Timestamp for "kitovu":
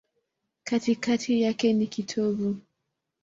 1.87-2.57